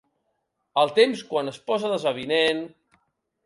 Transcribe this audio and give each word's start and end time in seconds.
El 0.83 0.93
temps 0.95 1.21
quan 1.33 1.53
es 1.53 1.61
posa 1.69 1.95
desavinent. 1.95 2.67